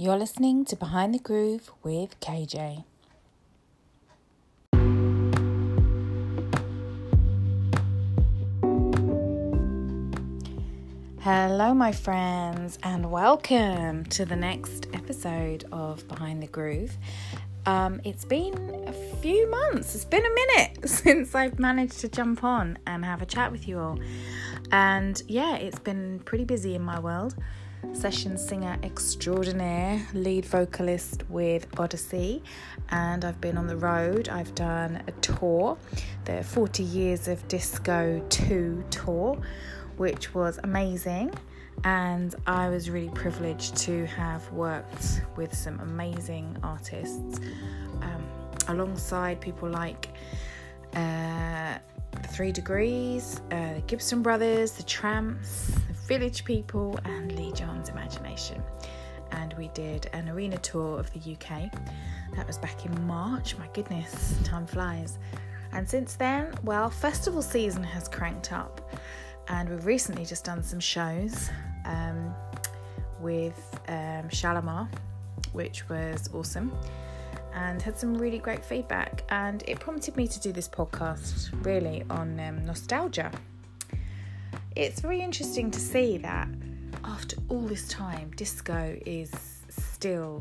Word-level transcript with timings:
You're 0.00 0.16
listening 0.16 0.64
to 0.66 0.76
Behind 0.76 1.12
the 1.12 1.18
Groove 1.18 1.72
with 1.82 2.20
KJ. 2.20 2.84
Hello, 11.18 11.74
my 11.74 11.90
friends, 11.90 12.78
and 12.84 13.10
welcome 13.10 14.04
to 14.04 14.24
the 14.24 14.36
next 14.36 14.86
episode 14.92 15.64
of 15.72 16.06
Behind 16.06 16.40
the 16.40 16.46
Groove. 16.46 16.96
Um, 17.66 18.00
it's 18.04 18.24
been 18.24 18.84
a 18.86 18.92
few 18.92 19.50
months, 19.50 19.96
it's 19.96 20.04
been 20.04 20.24
a 20.24 20.32
minute 20.32 20.88
since 20.88 21.34
I've 21.34 21.58
managed 21.58 21.98
to 22.02 22.08
jump 22.08 22.44
on 22.44 22.78
and 22.86 23.04
have 23.04 23.20
a 23.20 23.26
chat 23.26 23.50
with 23.50 23.66
you 23.66 23.80
all. 23.80 23.98
And 24.70 25.20
yeah, 25.26 25.56
it's 25.56 25.80
been 25.80 26.20
pretty 26.20 26.44
busy 26.44 26.76
in 26.76 26.82
my 26.82 27.00
world 27.00 27.34
session 27.92 28.38
singer 28.38 28.76
extraordinaire, 28.82 30.06
lead 30.14 30.44
vocalist 30.44 31.24
with 31.28 31.66
Odyssey, 31.78 32.42
and 32.90 33.24
I've 33.24 33.40
been 33.40 33.56
on 33.58 33.66
the 33.66 33.76
road. 33.76 34.28
I've 34.28 34.54
done 34.54 35.02
a 35.06 35.12
tour, 35.20 35.76
the 36.24 36.42
40 36.42 36.82
Years 36.82 37.28
of 37.28 37.46
Disco 37.48 38.24
2 38.30 38.84
tour, 38.90 39.40
which 39.96 40.34
was 40.34 40.58
amazing. 40.62 41.32
And 41.84 42.34
I 42.46 42.68
was 42.68 42.90
really 42.90 43.10
privileged 43.10 43.76
to 43.78 44.06
have 44.06 44.50
worked 44.52 45.22
with 45.36 45.54
some 45.54 45.78
amazing 45.80 46.56
artists 46.62 47.40
um, 48.02 48.26
alongside 48.66 49.40
people 49.40 49.68
like 49.68 50.08
uh, 50.94 51.78
Three 52.28 52.52
Degrees, 52.52 53.40
uh, 53.52 53.74
the 53.74 53.82
Gibson 53.86 54.22
Brothers, 54.22 54.72
the 54.72 54.82
Trammps, 54.82 55.78
Village 56.08 56.46
People, 56.46 56.98
and 57.04 57.32
Leee 57.32 57.52
John's 57.52 57.90
Imagination. 57.90 58.62
And 59.32 59.52
we 59.58 59.68
did 59.68 60.08
an 60.14 60.30
arena 60.30 60.56
tour 60.56 60.98
of 60.98 61.12
the 61.12 61.34
UK. 61.34 61.70
That 62.34 62.46
was 62.46 62.56
back 62.56 62.86
in 62.86 63.06
March. 63.06 63.58
My 63.58 63.68
goodness, 63.74 64.34
time 64.42 64.66
flies. 64.66 65.18
And 65.72 65.86
since 65.86 66.14
then, 66.14 66.54
well, 66.64 66.88
festival 66.88 67.42
season 67.42 67.84
has 67.84 68.08
cranked 68.08 68.54
up, 68.54 68.90
and 69.48 69.68
we've 69.68 69.84
recently 69.84 70.24
just 70.24 70.46
done 70.46 70.62
some 70.62 70.80
shows 70.80 71.50
um, 71.84 72.34
with 73.20 73.78
um, 73.88 74.30
Shalamar, 74.30 74.88
which 75.52 75.86
was 75.90 76.30
awesome 76.32 76.72
and 77.52 77.82
had 77.82 77.98
some 77.98 78.14
really 78.14 78.38
great 78.38 78.64
feedback. 78.64 79.24
And 79.28 79.62
it 79.66 79.78
prompted 79.78 80.16
me 80.16 80.26
to 80.26 80.40
do 80.40 80.52
this 80.52 80.68
podcast 80.68 81.50
really 81.66 82.02
on 82.08 82.40
um, 82.40 82.64
nostalgia 82.64 83.30
it's 84.78 85.00
very 85.00 85.20
interesting 85.20 85.72
to 85.72 85.80
see 85.80 86.18
that 86.18 86.46
after 87.02 87.36
all 87.48 87.62
this 87.62 87.88
time, 87.88 88.30
disco 88.36 88.96
is 89.04 89.32
still 89.68 90.40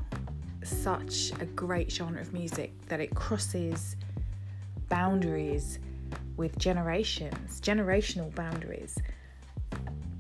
such 0.64 1.32
a 1.40 1.46
great 1.46 1.92
genre 1.92 2.22
of 2.22 2.32
music 2.34 2.72
that 2.88 3.00
it 3.00 3.16
crosses 3.16 3.96
boundaries 4.90 5.80
with 6.36 6.56
generations, 6.60 7.60
generational 7.62 8.34
boundaries. 8.36 8.96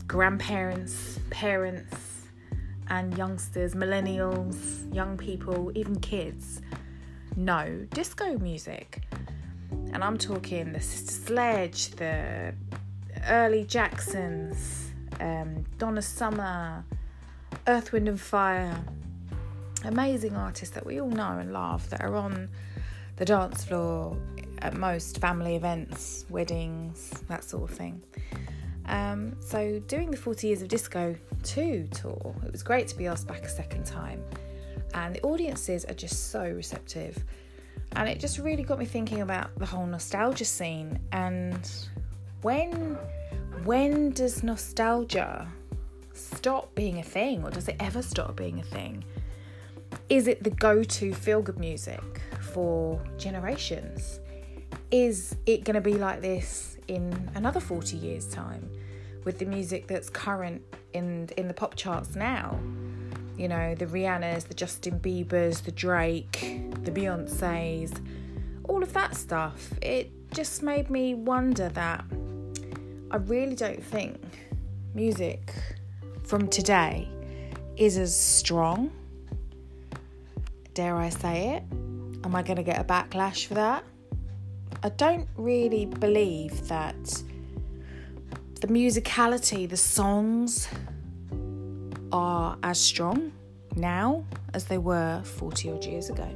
Grandparents, 0.07 1.19
parents, 1.29 2.25
and 2.87 3.15
youngsters, 3.19 3.75
millennials, 3.75 4.91
young 4.95 5.15
people, 5.15 5.71
even 5.75 5.99
kids 5.99 6.61
know 7.35 7.85
disco 7.93 8.35
music. 8.39 9.03
And 9.93 10.03
I'm 10.03 10.17
talking 10.17 10.73
the 10.73 10.81
Sister 10.81 11.11
Sledge, 11.11 11.91
the 11.91 12.55
early 13.28 13.64
Jacksons, 13.64 14.92
um, 15.20 15.66
Donna 15.78 16.02
Summer, 16.02 16.83
Earth, 17.67 17.92
Wind 17.92 18.08
and 18.08 18.20
Fire. 18.20 18.83
Amazing 19.86 20.36
artists 20.36 20.73
that 20.73 20.86
we 20.86 20.99
all 20.99 21.10
know 21.10 21.37
and 21.37 21.54
love 21.54 21.89
that 21.89 22.02
are 22.02 22.16
on 22.16 22.49
the 23.17 23.26
dance 23.26 23.64
floor 23.64 24.17
at 24.60 24.76
most 24.76 25.20
family 25.20 25.55
events, 25.55 26.26
weddings, 26.30 27.11
that 27.27 27.43
sort 27.43 27.70
of 27.70 27.77
thing. 27.77 28.02
Um, 28.86 29.36
so, 29.42 29.80
doing 29.87 30.11
the 30.11 30.17
40 30.17 30.48
Years 30.48 30.61
of 30.61 30.70
Disco 30.70 31.16
2 31.43 31.89
tour, 31.92 32.36
it 32.45 32.52
was 32.52 32.64
great 32.64 32.87
to 32.87 32.98
be 32.98 33.08
asked 33.08 33.27
back 33.27 33.43
a 33.43 33.49
second 33.49 33.86
time. 33.86 34.23
And 34.93 35.14
the 35.16 35.21
audiences 35.21 35.86
are 35.86 35.93
just 35.93 36.32
so 36.32 36.43
receptive. 36.43 37.23
And 37.95 38.08
it 38.08 38.20
just 38.20 38.39
really 38.39 38.64
got 38.64 38.80
me 38.80 38.86
thinking 38.86 39.21
about 39.21 39.54
the 39.58 39.66
whole 39.66 39.86
nostalgia 39.86 40.45
scene 40.45 40.99
and 41.11 41.70
when 42.42 42.98
when 43.64 44.11
does 44.11 44.43
nostalgia 44.43 45.48
stop 46.14 46.73
being 46.75 46.99
a 46.99 47.03
thing 47.03 47.43
or 47.43 47.49
does 47.49 47.67
it 47.67 47.75
ever 47.80 48.02
stop 48.02 48.36
being 48.36 48.59
a 48.59 48.64
thing? 48.64 49.03
Is 50.09 50.27
it 50.27 50.43
the 50.43 50.49
go-to 50.49 51.14
feel-good 51.14 51.59
music 51.59 52.21
for 52.39 53.02
generations? 53.17 54.20
Is 54.92 55.36
it 55.45 55.64
going 55.64 55.75
to 55.75 55.81
be 55.81 55.95
like 55.95 56.21
this 56.21 56.77
in 56.87 57.30
another 57.36 57.59
40 57.59 57.98
years 57.98 58.27
time 58.27 58.69
with 59.25 59.39
the 59.39 59.45
music 59.45 59.87
that's 59.87 60.09
current 60.09 60.61
in 60.93 61.30
in 61.37 61.48
the 61.48 61.54
pop 61.54 61.75
charts 61.75 62.15
now? 62.15 62.59
You 63.37 63.48
know, 63.48 63.75
the 63.75 63.86
Rihannas, 63.86 64.48
the 64.48 64.54
Justin 64.54 64.99
Biebers, 64.99 65.64
the 65.64 65.71
Drake, 65.71 66.39
the 66.83 66.92
Beyoncés, 66.92 68.02
all 68.64 68.81
of 68.81 68.93
that 68.93 69.15
stuff. 69.15 69.73
It 69.81 70.11
just 70.31 70.64
made 70.64 70.89
me 70.89 71.14
wonder 71.14 71.69
that 71.69 72.05
I 73.09 73.17
really 73.17 73.55
don't 73.55 73.81
think 73.81 74.19
music 74.93 75.53
from 76.25 76.49
today 76.49 77.07
is 77.77 77.97
as 77.97 78.13
strong. 78.13 78.91
Dare 80.73 80.97
I 80.97 81.07
say 81.07 81.55
it? 81.55 81.63
Am 82.25 82.35
I 82.35 82.43
going 82.43 82.57
to 82.57 82.63
get 82.63 82.79
a 82.79 82.83
backlash 82.83 83.45
for 83.45 83.53
that? 83.53 83.85
I 84.83 84.89
don't 84.89 85.27
really 85.37 85.85
believe 85.85 86.67
that 86.67 87.23
the 88.59 88.67
musicality, 88.67 89.69
the 89.69 89.77
songs 89.77 90.67
are 92.11 92.57
as 92.63 92.77
strong 92.77 93.31
now 93.77 94.25
as 94.53 94.65
they 94.65 94.77
were 94.77 95.21
40 95.23 95.71
odd 95.71 95.85
years 95.85 96.09
ago. 96.09 96.29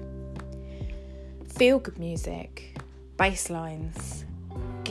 Feel 1.49 1.79
good 1.79 1.99
music, 1.99 2.77
bass 3.17 3.49
lines, 3.49 4.23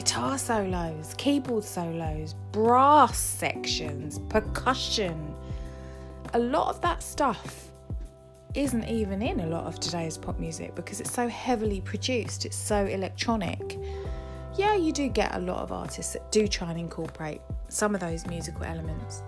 guitar 0.00 0.38
solos, 0.38 1.14
keyboard 1.18 1.62
solos, 1.62 2.34
brass 2.52 3.18
sections, 3.18 4.18
percussion. 4.30 5.34
A 6.32 6.38
lot 6.38 6.68
of 6.68 6.80
that 6.80 7.02
stuff 7.02 7.70
isn't 8.54 8.88
even 8.88 9.20
in 9.20 9.40
a 9.40 9.46
lot 9.46 9.64
of 9.64 9.78
today's 9.78 10.16
pop 10.16 10.38
music 10.38 10.74
because 10.74 11.02
it's 11.02 11.12
so 11.12 11.28
heavily 11.28 11.82
produced, 11.82 12.46
it's 12.46 12.56
so 12.56 12.86
electronic. 12.86 13.78
Yeah, 14.56 14.74
you 14.74 14.90
do 14.90 15.06
get 15.06 15.34
a 15.34 15.38
lot 15.38 15.58
of 15.58 15.70
artists 15.70 16.14
that 16.14 16.32
do 16.32 16.48
try 16.48 16.70
and 16.70 16.80
incorporate 16.80 17.42
some 17.68 17.94
of 17.94 18.00
those 18.00 18.26
musical 18.26 18.64
elements, 18.64 19.22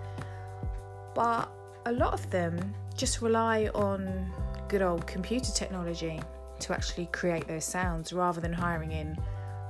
but 1.13 1.51
a 1.85 1.91
lot 1.91 2.15
of 2.15 2.27
them 2.31 2.73
just 2.97 3.21
rely 3.21 3.69
on 3.75 4.25
good 4.69 4.81
old 4.81 5.05
computer 5.05 5.51
technology 5.51 6.19
to 6.61 6.73
actually 6.73 7.09
create 7.11 7.47
those 7.47 7.63
sounds 7.63 8.11
rather 8.11 8.41
than 8.41 8.51
hiring 8.51 8.91
in 8.91 9.15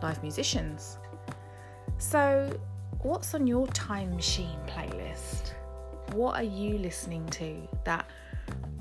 live 0.04 0.22
musicians. 0.22 0.98
So, 1.98 2.60
what's 3.02 3.34
on 3.34 3.48
your 3.48 3.66
time 3.68 4.14
machine 4.16 4.60
playlist? 4.68 5.54
What 6.12 6.36
are 6.36 6.44
you 6.44 6.78
listening 6.78 7.26
to 7.30 7.68
that 7.86 8.06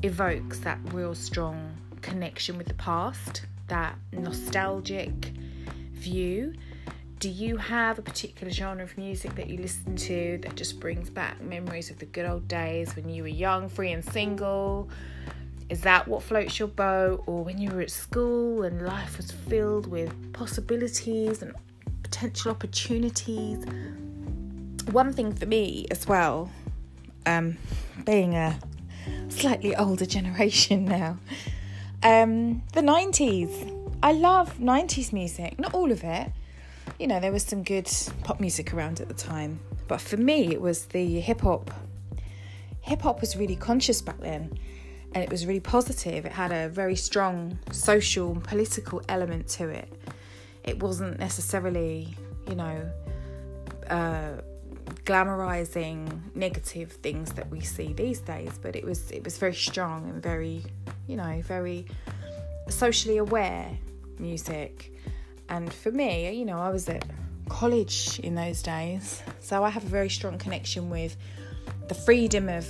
evokes 0.03 0.59
that 0.59 0.79
real 0.93 1.15
strong 1.15 1.75
connection 2.03 2.59
with 2.59 2.67
the 2.67 2.75
past, 2.75 3.47
that 3.69 3.97
nostalgic 4.13 5.13
view? 5.93 6.55
Do 7.21 7.29
you 7.29 7.57
have 7.57 8.01
a 8.01 8.03
particular 8.03 8.53
genre 8.53 8.83
of 8.83 8.99
music 8.99 9.37
that 9.37 9.47
you 9.47 9.59
listen 9.59 9.95
to 9.95 10.41
that 10.43 10.57
just 10.57 10.81
brings 10.81 11.09
back 11.09 11.41
memories 11.41 11.89
of 11.89 12.01
the 12.01 12.07
good 12.07 12.27
old 12.27 12.49
days 12.49 12.97
when 12.97 13.09
you 13.09 13.23
were 13.23 13.29
young, 13.29 13.69
free, 13.69 13.93
and 13.93 14.05
single? 14.05 14.91
Is 15.73 15.81
that 15.81 16.07
what 16.07 16.23
floats 16.23 16.59
your 16.59 16.69
boat? 16.69 17.25
Or 17.25 17.43
when 17.43 17.57
you 17.57 17.71
were 17.71 17.81
at 17.81 17.91
school 17.91 18.65
and 18.65 18.85
life 18.85 19.17
was 19.17 19.31
filled 19.31 19.87
with 19.87 20.13
possibilities 20.35 21.41
and 21.41 21.55
potential 22.03 22.51
opportunities? 22.51 23.65
One 24.91 25.15
thing 25.15 25.33
for 25.33 25.47
me 25.47 25.87
as 25.91 26.07
well, 26.07 26.51
um, 27.25 27.57
being 28.05 28.35
a 28.35 28.59
slightly 29.31 29.75
older 29.75 30.05
generation 30.05 30.85
now, 31.01 31.17
um, 32.03 32.63
the 32.75 32.83
90s. 32.83 33.97
I 34.03 34.13
love 34.13 34.59
90s 34.59 35.11
music, 35.11 35.59
not 35.59 35.73
all 35.73 35.91
of 35.91 36.05
it. 36.05 36.31
You 36.99 37.07
know, 37.07 37.19
there 37.19 37.33
was 37.33 37.45
some 37.45 37.63
good 37.63 37.91
pop 38.25 38.41
music 38.41 38.75
around 38.75 39.01
at 39.01 39.09
the 39.09 39.15
time, 39.15 39.59
but 39.89 40.03
for 40.03 40.19
me, 40.19 40.53
it 40.53 40.61
was 40.61 40.85
the 40.85 41.19
hip 41.21 41.41
hop. 41.41 41.71
Hip 42.83 43.01
hop 43.01 43.23
was 43.23 43.39
really 43.39 43.57
conscious 43.57 44.03
back 44.03 44.21
then 44.21 44.59
and 45.15 45.23
it 45.23 45.31
was 45.31 45.47
really 45.47 45.61
positive. 45.61 46.25
It 46.25 46.33
had 46.33 46.53
a 46.53 46.69
very 46.69 46.97
strong 46.97 47.59
social 47.71 48.33
and 48.33 48.43
political 48.43 49.03
element 49.09 49.49
to 49.49 49.69
it. 49.69 49.93
It 50.65 50.83
wasn't 50.83 51.19
necessarily, 51.19 52.17
you 52.49 52.55
know, 52.55 52.91
uh, 53.91 54.41
glamorizing 55.05 56.35
negative 56.35 56.93
things 56.93 57.33
that 57.33 57.49
we 57.51 57.61
see 57.61 57.93
these 57.93 58.21
days 58.21 58.57
but 58.63 58.77
it 58.77 58.85
was 58.85 59.11
it 59.11 59.25
was 59.25 59.37
very 59.37 59.55
strong 59.55 60.09
and 60.09 60.23
very 60.23 60.63
you 61.09 61.17
know 61.17 61.43
very 61.45 61.85
socially 62.69 63.17
aware 63.17 63.69
music 64.21 64.93
and 65.49 65.73
for 65.73 65.91
me 65.91 66.33
you 66.33 66.45
know 66.45 66.59
I 66.59 66.71
was 66.71 66.89
at 66.89 67.05
college 67.49 68.21
in 68.21 68.37
those 68.37 68.63
days 68.63 69.23
so 69.41 69.65
I 69.65 69.71
have 69.71 69.85
a 69.85 69.89
very 69.89 70.09
strong 70.09 70.39
connection 70.39 70.89
with 70.89 71.17
the 71.89 71.95
freedom 71.95 72.49
of 72.49 72.67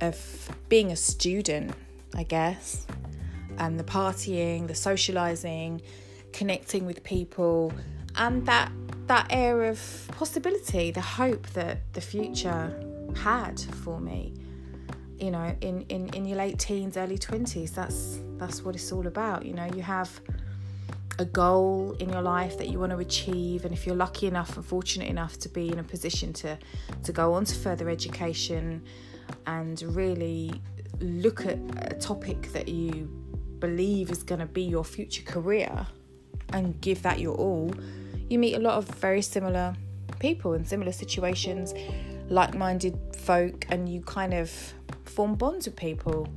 of 0.00 0.50
being 0.68 0.90
a 0.92 0.96
student 0.96 1.74
I 2.14 2.22
guess 2.22 2.86
and 3.58 3.78
the 3.78 3.84
partying 3.84 4.66
the 4.66 4.74
socializing 4.74 5.82
connecting 6.32 6.86
with 6.86 7.02
people 7.04 7.72
and 8.16 8.46
that 8.46 8.70
that 9.06 9.26
air 9.30 9.64
of 9.64 10.08
possibility, 10.12 10.90
the 10.90 11.00
hope 11.00 11.46
that 11.48 11.92
the 11.92 12.00
future 12.00 12.74
had 13.16 13.60
for 13.60 14.00
me. 14.00 14.32
You 15.18 15.30
know, 15.30 15.54
in, 15.60 15.82
in, 15.82 16.08
in 16.08 16.24
your 16.24 16.38
late 16.38 16.58
teens, 16.58 16.96
early 16.96 17.18
twenties, 17.18 17.70
that's 17.72 18.20
that's 18.36 18.62
what 18.62 18.74
it's 18.74 18.90
all 18.92 19.06
about. 19.06 19.44
You 19.44 19.54
know, 19.54 19.66
you 19.74 19.82
have 19.82 20.20
a 21.18 21.24
goal 21.24 21.96
in 22.00 22.08
your 22.08 22.22
life 22.22 22.58
that 22.58 22.68
you 22.68 22.78
want 22.78 22.92
to 22.92 22.98
achieve, 22.98 23.64
and 23.64 23.72
if 23.72 23.86
you're 23.86 23.96
lucky 23.96 24.26
enough 24.26 24.56
and 24.56 24.64
fortunate 24.64 25.08
enough 25.08 25.38
to 25.38 25.48
be 25.48 25.70
in 25.70 25.78
a 25.78 25.84
position 25.84 26.32
to 26.32 26.58
to 27.02 27.12
go 27.12 27.34
on 27.34 27.44
to 27.44 27.54
further 27.54 27.88
education 27.88 28.82
and 29.46 29.82
really 29.82 30.60
look 31.00 31.46
at 31.46 31.58
a 31.92 31.96
topic 31.96 32.52
that 32.52 32.68
you 32.68 33.08
believe 33.58 34.10
is 34.10 34.22
going 34.22 34.40
to 34.40 34.46
be 34.46 34.62
your 34.62 34.84
future 34.84 35.22
career 35.22 35.86
and 36.52 36.80
give 36.80 37.02
that 37.02 37.18
your 37.18 37.34
all 37.36 37.72
you 38.28 38.38
meet 38.38 38.54
a 38.54 38.58
lot 38.58 38.74
of 38.74 38.86
very 38.86 39.22
similar 39.22 39.74
people 40.18 40.54
in 40.54 40.64
similar 40.64 40.92
situations, 40.92 41.74
like 42.28 42.54
minded 42.54 42.98
folk, 43.16 43.66
and 43.68 43.88
you 43.88 44.00
kind 44.02 44.32
of 44.32 44.50
form 45.04 45.34
bonds 45.34 45.66
with 45.66 45.76
people. 45.76 46.28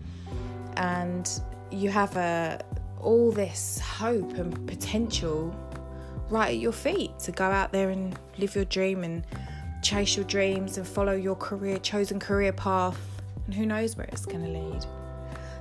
And 0.76 1.30
you 1.72 1.90
have 1.90 2.16
a 2.18 2.60
all 3.02 3.32
this 3.32 3.80
hope 3.80 4.34
and 4.34 4.68
potential 4.68 5.56
right 6.30 6.50
at 6.50 6.58
your 6.58 6.72
feet 6.72 7.18
to 7.20 7.32
go 7.32 7.46
out 7.46 7.72
there 7.72 7.90
and 7.90 8.18
live 8.38 8.56
your 8.56 8.66
dream 8.66 9.04
and 9.04 9.26
chase 9.82 10.16
your 10.16 10.26
dreams 10.26 10.78
and 10.78 10.88
follow 10.88 11.14
your 11.14 11.36
career 11.36 11.78
chosen 11.80 12.20
career 12.20 12.52
path 12.52 13.00
and 13.46 13.54
who 13.56 13.66
knows 13.66 13.96
where 13.96 14.08
it's 14.08 14.26
going 14.26 14.44
to 14.44 14.60
lead 14.60 14.86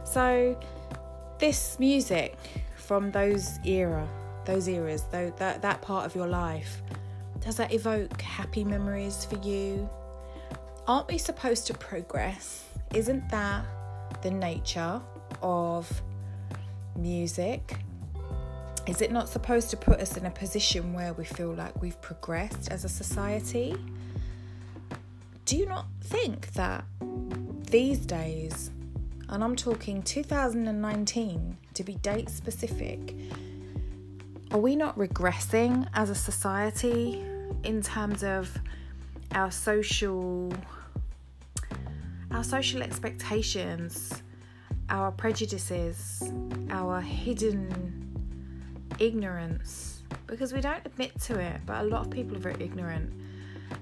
so 0.04 0.58
this 1.38 1.78
music 1.78 2.36
from 2.76 3.10
those 3.12 3.58
era 3.64 4.08
those 4.46 4.68
eras, 4.68 5.04
though 5.10 5.30
that, 5.36 5.60
that 5.62 5.82
part 5.82 6.06
of 6.06 6.14
your 6.14 6.26
life, 6.26 6.80
does 7.40 7.56
that 7.56 7.74
evoke 7.74 8.22
happy 8.22 8.64
memories 8.64 9.24
for 9.24 9.36
you? 9.46 9.88
Aren't 10.86 11.08
we 11.08 11.18
supposed 11.18 11.66
to 11.66 11.74
progress? 11.74 12.64
Isn't 12.94 13.28
that 13.28 13.64
the 14.22 14.30
nature 14.30 15.02
of 15.42 16.02
music? 16.98 17.78
Is 18.86 19.02
it 19.02 19.10
not 19.10 19.28
supposed 19.28 19.70
to 19.70 19.76
put 19.76 20.00
us 20.00 20.16
in 20.16 20.26
a 20.26 20.30
position 20.30 20.92
where 20.92 21.12
we 21.12 21.24
feel 21.24 21.52
like 21.52 21.80
we've 21.82 22.00
progressed 22.00 22.70
as 22.70 22.84
a 22.84 22.88
society? 22.88 23.74
Do 25.44 25.56
you 25.56 25.66
not 25.66 25.86
think 26.02 26.52
that 26.52 26.84
these 27.70 27.98
days, 27.98 28.70
and 29.28 29.42
I'm 29.42 29.56
talking 29.56 30.02
2019 30.02 31.56
to 31.74 31.84
be 31.84 31.94
date 31.96 32.30
specific, 32.30 33.14
are 34.52 34.58
we 34.58 34.76
not 34.76 34.96
regressing 34.96 35.88
as 35.94 36.10
a 36.10 36.14
society 36.14 37.24
in 37.64 37.82
terms 37.82 38.22
of 38.22 38.56
our 39.32 39.50
social 39.50 40.52
our 42.30 42.44
social 42.44 42.82
expectations, 42.82 44.22
our 44.88 45.10
prejudices, 45.12 46.32
our 46.70 47.00
hidden 47.00 48.06
ignorance 48.98 49.96
because 50.26 50.52
we 50.52 50.60
don't 50.60 50.84
admit 50.84 51.18
to 51.20 51.38
it, 51.38 51.60
but 51.66 51.84
a 51.84 51.86
lot 51.86 52.06
of 52.06 52.10
people 52.10 52.36
are 52.36 52.40
very 52.40 52.62
ignorant. 52.64 53.12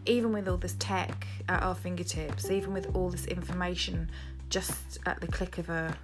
Even 0.07 0.33
with 0.33 0.49
all 0.49 0.57
this 0.57 0.77
tech 0.79 1.27
at 1.49 1.63
our 1.63 1.75
fingertips, 1.75 2.51
even 2.51 2.73
with 2.73 2.95
all 2.95 3.11
this 3.11 3.27
information 3.27 4.11
just 4.51 4.99
at 5.07 5.21
the 5.21 5.27
click 5.27 5.59
of 5.59 5.69
a, 5.69 5.97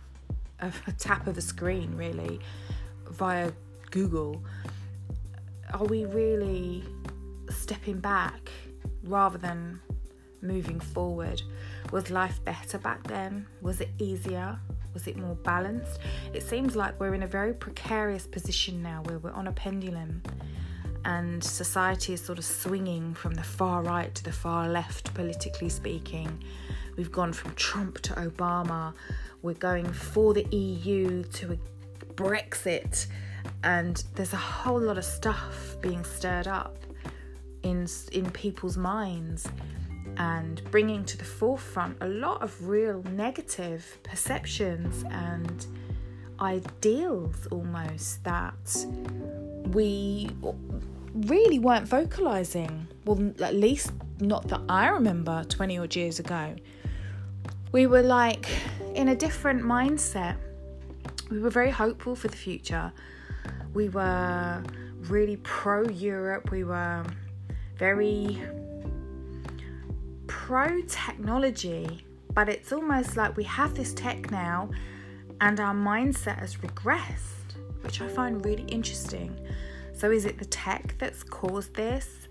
of 0.61 0.81
a 0.87 0.93
tap 0.93 1.27
of 1.27 1.37
a 1.39 1.41
screen, 1.41 1.95
really, 1.97 2.41
via 3.11 3.53
Google, 3.91 4.43
are 5.73 5.85
we 5.85 6.05
really 6.05 6.85
stepping 7.49 8.01
back 8.01 8.51
rather 9.05 9.39
than 9.39 9.81
moving 10.43 10.81
forward? 10.81 11.43
Was 11.93 12.11
life 12.11 12.43
better 12.45 12.79
back 12.79 13.03
then? 13.05 13.47
Was 13.61 13.81
it 13.81 13.91
easier? 13.99 14.59
Was 14.95 15.07
it 15.07 15.17
more 15.17 15.35
balanced? 15.37 16.01
It 16.33 16.43
seems 16.43 16.77
like 16.77 16.99
we're 16.99 17.15
in 17.15 17.23
a 17.23 17.29
very 17.29 17.53
precarious 17.53 18.27
position 18.27 18.83
now 18.83 19.03
where 19.05 19.19
we're 19.19 19.33
on 19.33 19.47
a 19.47 19.53
pendulum 19.53 20.23
and 21.05 21.43
society 21.43 22.13
is 22.13 22.23
sort 22.23 22.39
of 22.39 22.45
swinging 22.45 23.15
from 23.15 23.35
the 23.35 23.43
far 23.43 23.83
right 23.83 24.15
to 24.15 24.25
the 24.25 24.33
far 24.33 24.69
left, 24.69 25.15
politically 25.15 25.69
speaking. 25.69 26.43
We've 26.97 27.13
gone 27.13 27.33
from 27.33 27.55
Trump 27.55 28.01
to 28.03 28.15
Obama. 28.15 28.93
We're 29.43 29.55
going 29.55 29.91
for 29.93 30.35
the 30.35 30.45
EU 30.55 31.23
to 31.25 31.59
Brexit 32.15 33.07
and 33.65 34.03
there's 34.15 34.33
a 34.33 34.39
whole 34.39 34.81
lot 34.81 34.99
of 34.99 35.05
stuff 35.05 35.77
being 35.81 36.05
stirred 36.05 36.49
up 36.49 36.77
in 37.63 37.87
in 38.13 38.31
people's 38.31 38.77
minds 38.77 39.49
and 40.21 40.63
bringing 40.71 41.03
to 41.03 41.17
the 41.17 41.25
forefront 41.25 41.97
a 42.03 42.07
lot 42.07 42.43
of 42.43 42.69
real 42.69 43.03
negative 43.05 43.99
perceptions 44.03 45.03
and 45.11 45.67
ideals 46.43 47.47
almost 47.51 48.23
that 48.23 48.87
we 49.69 50.29
really 51.15 51.59
weren't 51.59 51.89
vocalizing. 51.89 52.87
Well 53.07 53.33
at 53.41 53.55
least 53.55 53.93
not 54.21 54.47
that 54.49 54.61
I 54.69 54.89
remember 54.89 55.43
20 55.49 55.79
odd 55.79 55.97
years 55.97 56.19
ago. 56.19 56.55
We 57.73 57.87
were 57.87 58.03
like 58.03 58.47
in 58.95 59.09
a 59.09 59.17
different 59.17 59.63
mindset. 59.63 60.37
We 61.31 61.39
were 61.39 61.49
very 61.49 61.71
hopeful 61.71 62.15
for 62.15 62.29
the 62.29 62.37
future. 62.37 62.93
We 63.73 63.89
were 63.89 64.63
really 65.09 65.39
pro 65.39 65.89
Europe, 65.89 66.51
we 66.51 66.65
were 66.65 67.07
very 67.79 68.39
pro 70.31 70.81
technology, 70.83 72.05
but 72.35 72.49
it's 72.49 72.73
almost 72.73 73.17
like 73.17 73.37
we 73.37 73.43
have 73.43 73.75
this 73.75 73.93
tech 73.93 74.31
now 74.31 74.71
and 75.41 75.59
our 75.59 75.75
mindset 75.75 76.39
has 76.39 76.55
regressed, 76.57 77.57
which 77.83 78.01
I 78.01 78.07
find 78.07 78.45
really 78.45 78.63
interesting. 78.69 79.37
So, 79.93 80.13
is 80.13 80.27
it 80.27 80.39
the 80.39 80.45
tech 80.45 80.95
that's 80.99 81.25
caused 81.25 81.75
this? 81.75 82.29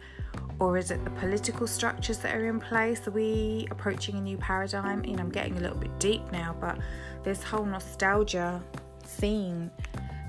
Or 0.59 0.77
is 0.77 0.91
it 0.91 1.03
the 1.03 1.09
political 1.11 1.67
structures 1.67 2.19
that 2.19 2.35
are 2.35 2.45
in 2.45 2.59
place? 2.59 3.05
Are 3.07 3.11
we 3.11 3.67
approaching 3.71 4.15
a 4.15 4.21
new 4.21 4.37
paradigm? 4.37 5.03
You 5.03 5.17
know, 5.17 5.23
I'm 5.23 5.29
getting 5.29 5.57
a 5.57 5.59
little 5.59 5.77
bit 5.77 5.97
deep 5.99 6.21
now, 6.31 6.55
but 6.59 6.79
this 7.23 7.43
whole 7.43 7.65
nostalgia 7.65 8.61
theme 9.03 9.71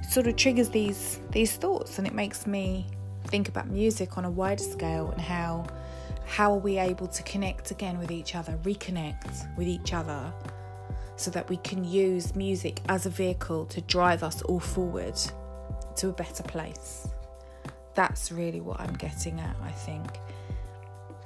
sort 0.09 0.27
of 0.27 0.35
triggers 0.35 0.71
these 0.71 1.21
these 1.31 1.55
thoughts 1.55 1.99
and 1.99 2.07
it 2.07 2.15
makes 2.15 2.47
me 2.47 2.87
think 3.27 3.49
about 3.49 3.69
music 3.69 4.19
on 4.19 4.25
a 4.25 4.31
wider 4.31 4.63
scale 4.63 5.11
and 5.11 5.21
how 5.21 5.67
how 6.31 6.53
are 6.53 6.59
we 6.59 6.79
able 6.79 7.09
to 7.09 7.23
connect 7.25 7.73
again 7.73 7.99
with 7.99 8.13
each 8.13 8.37
other, 8.37 8.59
reconnect 8.63 9.57
with 9.57 9.67
each 9.67 9.93
other 9.93 10.33
so 11.17 11.31
that 11.33 11.49
we 11.49 11.57
can 11.59 11.83
use 11.83 12.37
music 12.37 12.81
as 12.89 13.05
a 13.05 13.11
vehicle 13.11 13.67
to 13.67 13.81
drive 13.83 14.23
us 14.23 14.41
all 14.43 14.61
forward 14.61 15.19
to 15.97 16.09
a 16.09 16.13
better 16.13 16.45
place. 16.45 17.09
That's 17.95 18.31
really 18.31 18.61
what 18.61 18.81
I'm 18.81 18.95
getting 18.95 19.41
at, 19.41 19.57
I 19.61 19.73
think. 19.73 20.07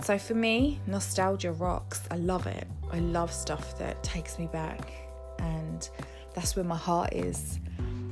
So 0.03 0.19
for 0.19 0.35
me, 0.35 0.81
nostalgia 0.87 1.53
rocks. 1.53 2.01
I 2.11 2.17
love 2.17 2.47
it. 2.47 2.67
I 2.91 2.99
love 2.99 3.33
stuff 3.33 3.79
that 3.79 4.03
takes 4.03 4.39
me 4.39 4.47
back, 4.47 4.91
and 5.39 5.89
that's 6.35 6.57
where 6.57 6.65
my 6.65 6.77
heart 6.77 7.13
is 7.13 7.61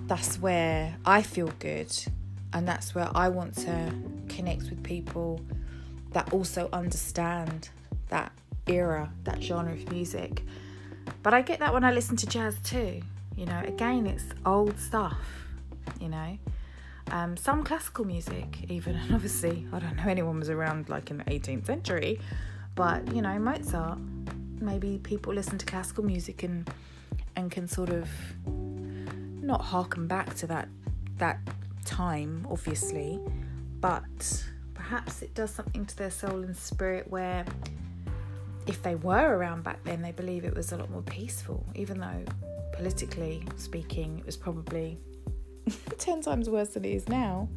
that's 0.06 0.38
where 0.40 0.94
I 1.06 1.22
feel 1.22 1.50
good 1.58 1.90
and 2.52 2.68
that's 2.68 2.94
where 2.94 3.08
I 3.14 3.30
want 3.30 3.56
to 3.58 3.92
connect 4.28 4.64
with 4.64 4.82
people 4.82 5.40
that 6.12 6.32
also 6.32 6.68
understand 6.72 7.70
that 8.08 8.32
era, 8.66 9.10
that 9.24 9.42
genre 9.42 9.72
of 9.72 9.90
music. 9.90 10.42
But 11.22 11.34
I 11.34 11.42
get 11.42 11.58
that 11.60 11.72
when 11.72 11.84
I 11.84 11.92
listen 11.92 12.16
to 12.16 12.26
jazz 12.26 12.56
too. 12.62 13.02
You 13.36 13.46
know, 13.46 13.62
again, 13.66 14.06
it's 14.06 14.24
old 14.44 14.78
stuff, 14.78 15.18
you 16.00 16.08
know. 16.08 16.38
Um, 17.10 17.36
some 17.36 17.64
classical 17.64 18.04
music, 18.04 18.70
even, 18.70 18.96
and 19.02 19.14
obviously, 19.14 19.66
I 19.72 19.78
don't 19.78 19.96
know 19.96 20.04
anyone 20.06 20.38
was 20.38 20.50
around 20.50 20.88
like 20.88 21.10
in 21.10 21.18
the 21.18 21.24
18th 21.24 21.66
century, 21.66 22.20
but 22.74 23.12
you 23.14 23.22
know, 23.22 23.38
Mozart. 23.38 23.98
Maybe 24.60 25.00
people 25.02 25.34
listen 25.34 25.58
to 25.58 25.66
classical 25.66 26.04
music 26.04 26.44
and 26.44 26.70
and 27.34 27.50
can 27.50 27.66
sort 27.66 27.88
of 27.88 28.08
not 28.46 29.60
harken 29.60 30.06
back 30.06 30.34
to 30.36 30.46
that 30.46 30.68
that 31.18 31.40
time, 31.84 32.46
obviously, 32.48 33.18
but 33.80 34.44
perhaps 34.92 35.22
it 35.22 35.32
does 35.32 35.50
something 35.50 35.86
to 35.86 35.96
their 35.96 36.10
soul 36.10 36.42
and 36.42 36.54
spirit 36.54 37.06
where 37.08 37.46
if 38.66 38.82
they 38.82 38.94
were 38.94 39.38
around 39.38 39.64
back 39.64 39.82
then, 39.84 40.02
they 40.02 40.12
believe 40.12 40.44
it 40.44 40.54
was 40.54 40.70
a 40.72 40.76
lot 40.76 40.90
more 40.90 41.00
peaceful, 41.00 41.64
even 41.74 41.98
though 41.98 42.22
politically 42.74 43.42
speaking, 43.56 44.18
it 44.18 44.26
was 44.26 44.36
probably 44.36 44.98
10 45.98 46.20
times 46.20 46.50
worse 46.50 46.74
than 46.74 46.84
it 46.84 46.90
is 46.90 47.08
now. 47.08 47.48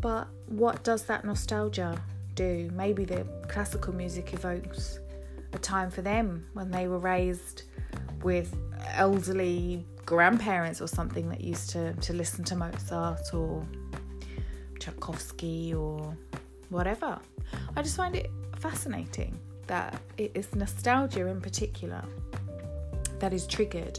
But 0.00 0.26
what 0.46 0.82
does 0.82 1.04
that 1.04 1.24
nostalgia 1.24 2.02
do? 2.34 2.68
Maybe 2.74 3.04
the 3.04 3.24
classical 3.46 3.94
music 3.94 4.34
evokes 4.34 4.98
a 5.52 5.58
time 5.60 5.88
for 5.88 6.02
them 6.02 6.48
when 6.52 6.72
they 6.72 6.88
were 6.88 6.98
raised 6.98 7.62
with 8.24 8.56
elderly 8.94 9.86
grandparents 10.04 10.80
or 10.80 10.88
something 10.88 11.28
that 11.28 11.42
used 11.42 11.70
to, 11.70 11.92
to 11.92 12.12
listen 12.12 12.42
to 12.42 12.56
Mozart 12.56 13.32
or 13.32 13.64
Tchaikovsky 14.90 15.74
or 15.74 16.16
whatever. 16.68 17.18
I 17.76 17.82
just 17.82 17.96
find 17.96 18.14
it 18.14 18.30
fascinating 18.58 19.38
that 19.66 20.00
it 20.16 20.32
is 20.34 20.54
nostalgia 20.54 21.26
in 21.26 21.40
particular 21.40 22.04
that 23.18 23.32
is 23.32 23.46
triggered 23.46 23.98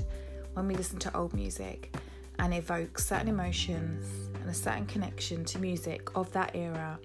when 0.53 0.67
we 0.67 0.75
listen 0.75 0.99
to 0.99 1.15
old 1.15 1.33
music 1.33 1.95
and 2.39 2.53
evokes 2.53 3.05
certain 3.05 3.27
emotions 3.27 4.29
and 4.41 4.49
a 4.49 4.53
certain 4.53 4.85
connection 4.85 5.43
to 5.45 5.59
music 5.59 6.09
of 6.15 6.31
that 6.31 6.55
era 6.55 6.97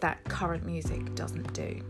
that 0.00 0.22
current 0.24 0.64
music 0.64 1.14
doesn't 1.14 1.52
do. 1.52 1.82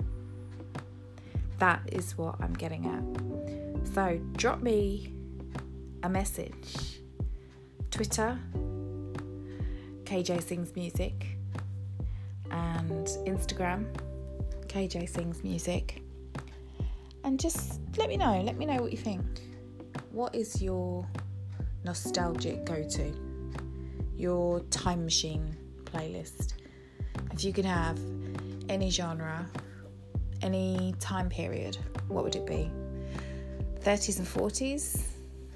That 1.59 1.83
is 1.93 2.17
what 2.17 2.37
I'm 2.41 2.55
getting 2.55 2.87
at. 2.87 3.87
So 3.95 4.21
drop 4.33 4.63
me 4.63 5.13
a 6.03 6.09
message. 6.09 7.01
Twitter, 7.91 8.39
KJ 10.11 10.43
Sings 10.43 10.75
Music, 10.75 11.39
and 12.51 13.07
Instagram, 13.29 13.87
KJ 14.67 15.09
Sings 15.09 15.45
Music. 15.45 16.03
And 17.23 17.39
just 17.39 17.79
let 17.97 18.09
me 18.09 18.17
know, 18.17 18.41
let 18.41 18.57
me 18.57 18.67
know 18.67 18.83
what 18.83 18.91
you 18.91 18.99
think. 18.99 19.23
What 20.11 20.35
is 20.35 20.61
your 20.61 21.07
nostalgic 21.85 22.65
go 22.65 22.83
to? 22.83 23.15
Your 24.17 24.59
time 24.71 25.05
machine 25.05 25.57
playlist? 25.85 26.55
If 27.31 27.45
you 27.45 27.53
could 27.53 27.65
have 27.65 27.97
any 28.69 28.91
genre, 28.91 29.47
any 30.43 30.93
time 30.99 31.29
period, 31.29 31.79
what 32.09 32.25
would 32.25 32.35
it 32.35 32.47
be? 32.47 32.69
30s 33.85 34.19
and 34.19 34.27
40s? 34.27 35.03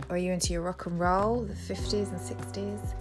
Or 0.08 0.14
are 0.14 0.16
you 0.16 0.30
into 0.30 0.52
your 0.52 0.62
rock 0.62 0.87
and 0.87 1.00
roll, 1.00 1.40
the 1.40 1.54
50s 1.54 2.12
and 2.12 2.20
60s? 2.20 2.94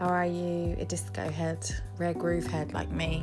Are 0.00 0.24
you 0.24 0.76
a 0.80 0.84
disco 0.86 1.30
head, 1.30 1.70
rare 1.98 2.14
groove 2.14 2.46
head 2.46 2.72
like 2.72 2.90
me 2.90 3.22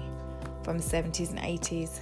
from 0.63 0.77
the 0.77 0.84
70s 0.84 1.31
and 1.31 1.39
80s? 1.39 2.01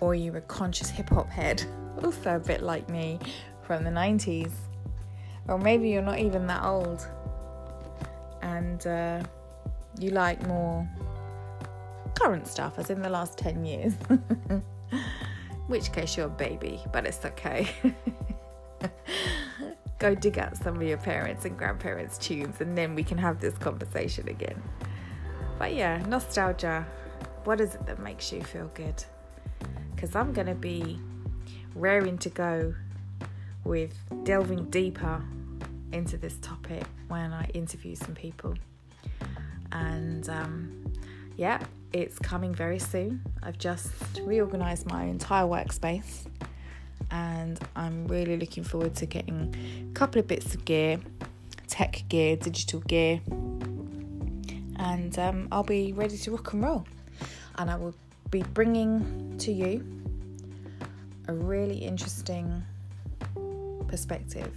Or 0.00 0.10
are 0.10 0.14
you 0.14 0.36
a 0.36 0.42
conscious 0.42 0.90
hip 0.90 1.08
hop 1.08 1.30
head, 1.30 1.64
also 2.04 2.36
a 2.36 2.38
bit 2.38 2.62
like 2.62 2.88
me 2.90 3.18
from 3.62 3.82
the 3.82 3.90
90s? 3.90 4.52
Or 5.48 5.58
maybe 5.58 5.88
you're 5.88 6.02
not 6.02 6.18
even 6.18 6.46
that 6.48 6.64
old 6.64 7.06
and 8.42 8.86
uh, 8.86 9.22
you 9.98 10.10
like 10.10 10.46
more 10.46 10.86
current 12.14 12.46
stuff, 12.46 12.78
as 12.78 12.90
in 12.90 13.00
the 13.00 13.08
last 13.08 13.38
10 13.38 13.64
years. 13.64 13.94
which 15.66 15.92
case 15.92 16.16
you're 16.16 16.26
a 16.26 16.28
baby, 16.28 16.80
but 16.92 17.06
it's 17.06 17.24
okay. 17.24 17.68
Go 20.06 20.14
dig 20.14 20.38
out 20.38 20.56
some 20.56 20.76
of 20.76 20.82
your 20.84 20.98
parents 20.98 21.46
and 21.46 21.58
grandparents' 21.58 22.16
tunes, 22.16 22.60
and 22.60 22.78
then 22.78 22.94
we 22.94 23.02
can 23.02 23.18
have 23.18 23.40
this 23.40 23.58
conversation 23.58 24.28
again. 24.28 24.62
But 25.58 25.74
yeah, 25.74 26.00
nostalgia. 26.06 26.86
What 27.42 27.60
is 27.60 27.74
it 27.74 27.84
that 27.86 27.98
makes 27.98 28.30
you 28.30 28.40
feel 28.40 28.70
good? 28.74 29.02
Because 29.92 30.14
I'm 30.14 30.32
going 30.32 30.46
to 30.46 30.54
be 30.54 31.00
raring 31.74 32.18
to 32.18 32.28
go 32.28 32.72
with 33.64 33.98
delving 34.22 34.66
deeper 34.66 35.24
into 35.90 36.16
this 36.16 36.38
topic 36.40 36.84
when 37.08 37.32
I 37.32 37.46
interview 37.46 37.96
some 37.96 38.14
people. 38.14 38.54
And 39.72 40.28
um, 40.28 40.92
yeah, 41.36 41.64
it's 41.92 42.20
coming 42.20 42.54
very 42.54 42.78
soon. 42.78 43.22
I've 43.42 43.58
just 43.58 43.90
reorganized 44.22 44.86
my 44.86 45.02
entire 45.02 45.46
workspace 45.46 46.28
and 47.16 47.58
I'm 47.74 48.06
really 48.08 48.36
looking 48.36 48.62
forward 48.62 48.94
to 48.96 49.06
getting 49.06 49.54
a 49.90 49.94
couple 49.94 50.18
of 50.20 50.28
bits 50.28 50.54
of 50.54 50.64
gear, 50.64 50.98
tech 51.66 52.04
gear, 52.08 52.36
digital 52.36 52.80
gear, 52.80 53.20
and 54.76 55.18
um, 55.18 55.48
I'll 55.50 55.62
be 55.62 55.92
ready 55.92 56.18
to 56.18 56.30
rock 56.32 56.52
and 56.52 56.62
roll. 56.62 56.86
And 57.58 57.70
I 57.70 57.76
will 57.76 57.94
be 58.30 58.42
bringing 58.42 59.38
to 59.38 59.50
you 59.50 59.84
a 61.28 61.32
really 61.32 61.78
interesting 61.78 62.62
perspective 63.88 64.52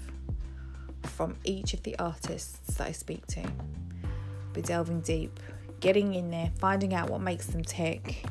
from 1.04 1.36
each 1.46 1.74
of 1.74 1.84
the 1.84 1.98
artists 1.98 2.76
that 2.76 2.88
I 2.88 2.92
speak 2.92 3.26
to. 3.28 3.44
Be 4.54 4.62
delving 4.62 5.02
deep 5.02 5.40
getting 5.80 6.14
in 6.14 6.30
there, 6.30 6.52
finding 6.60 6.94
out 6.94 7.10
what 7.10 7.22
makes 7.22 7.48
them 7.48 7.64
tick, 7.64 8.26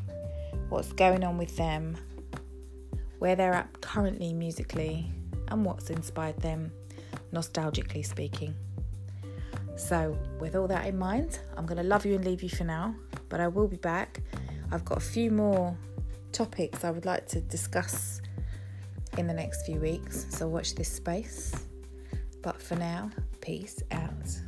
what's 0.68 0.92
going 0.92 1.24
on 1.24 1.38
with 1.38 1.56
them, 1.56 1.96
where 3.18 3.36
they're 3.36 3.54
at 3.54 3.80
currently 3.80 4.32
musically, 4.32 5.10
and 5.48 5.64
what's 5.64 5.90
inspired 5.90 6.40
them, 6.40 6.72
nostalgically 7.32 8.04
speaking. 8.04 8.54
So, 9.76 10.18
with 10.40 10.56
all 10.56 10.66
that 10.68 10.86
in 10.86 10.98
mind, 10.98 11.38
I'm 11.56 11.64
going 11.64 11.78
to 11.78 11.84
love 11.84 12.04
you 12.04 12.14
and 12.16 12.24
leave 12.24 12.42
you 12.42 12.48
for 12.48 12.64
now, 12.64 12.94
but 13.28 13.40
I 13.40 13.48
will 13.48 13.68
be 13.68 13.76
back. 13.76 14.20
I've 14.72 14.84
got 14.84 14.98
a 14.98 15.00
few 15.00 15.30
more 15.30 15.76
topics 16.32 16.84
I 16.84 16.90
would 16.90 17.06
like 17.06 17.26
to 17.28 17.40
discuss 17.40 18.20
in 19.16 19.26
the 19.26 19.34
next 19.34 19.64
few 19.64 19.80
weeks, 19.80 20.26
so 20.30 20.46
watch 20.48 20.74
this 20.74 20.90
space. 20.90 21.66
But 22.42 22.60
for 22.60 22.76
now, 22.76 23.10
peace 23.40 23.82
out. 23.90 24.47